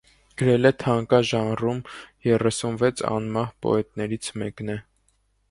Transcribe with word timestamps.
Գրել 0.41 0.69
է 0.69 0.69
թանկա 0.83 1.19
ժանրում, 1.31 1.81
երեսունվեց 2.29 3.05
անմահ 3.11 3.53
պոետներից 3.67 4.33
մեկն 4.45 4.75
է։ 4.79 4.81